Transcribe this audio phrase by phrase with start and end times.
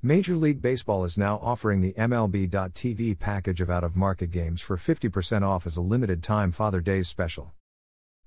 [0.00, 4.76] Major League Baseball is now offering the MLB.TV package of out of market games for
[4.76, 7.52] 50% off as a limited time Father Days special.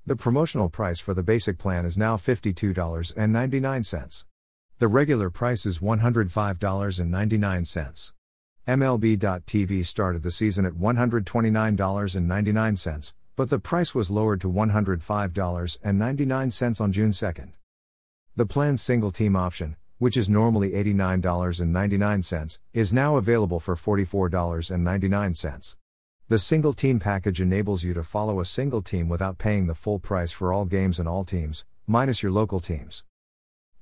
[0.06, 4.26] The promotional price for the basic plan is now $52.99.
[4.80, 8.12] The regular price is $105.99.
[8.68, 17.14] MLB.TV started the season at $129.99, but the price was lowered to $105.99 on June
[17.14, 17.32] 2.
[18.36, 25.76] The plan's single team option, which is normally $89.99, is now available for $44.99.
[26.28, 30.00] The single team package enables you to follow a single team without paying the full
[30.00, 33.04] price for all games and all teams, minus your local teams.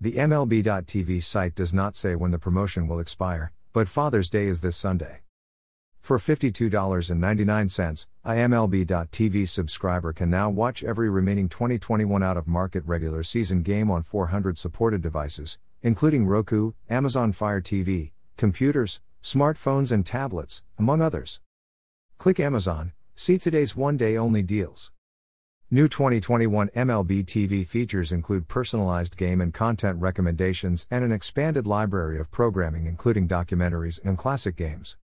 [0.02, 4.60] The MLB.TV site does not say when the promotion will expire, but Father's Day is
[4.60, 5.22] this Sunday.
[6.10, 13.22] For $52.99, a MLB.TV subscriber can now watch every remaining 2021 out of market regular
[13.22, 20.64] season game on 400 supported devices, including Roku, Amazon Fire TV, computers, smartphones, and tablets,
[20.80, 21.42] among others.
[22.18, 24.92] Click Amazon, see today's one day only deals.
[25.70, 32.20] New 2021 MLB TV features include personalized game and content recommendations and an expanded library
[32.20, 34.98] of programming, including documentaries and classic games.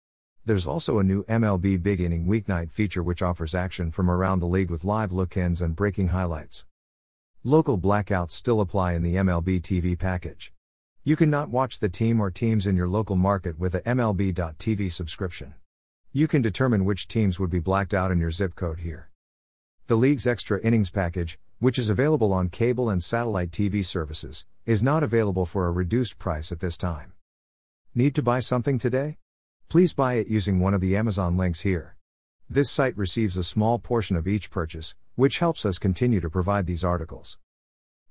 [0.48, 4.46] There's also a new MLB Big Inning Weeknight feature which offers action from around the
[4.46, 6.68] league with live look ins and breaking highlights.
[7.44, 10.54] Local blackouts still apply in the MLB TV package.
[11.04, 15.56] You cannot watch the team or teams in your local market with a MLB.TV subscription.
[16.14, 19.10] You can determine which teams would be blacked out in your zip code here.
[19.88, 24.84] The league's extra innings package, which is available on cable and satellite TV services, is
[24.84, 27.14] not available for a reduced price at this time.
[27.96, 29.18] Need to buy something today?
[29.68, 31.98] Please buy it using one of the Amazon links here.
[32.50, 36.68] This site receives a small portion of each purchase, which helps us continue to provide
[36.68, 37.40] these articles.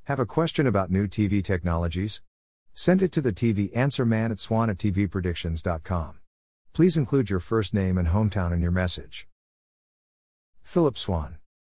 [0.04, 2.22] Have a question about new TV technologies?
[2.74, 6.14] Send it to the TV answer man at swan at.
[6.72, 9.28] Please include your first name and hometown in your message.
[10.62, 11.38] Phillip Swann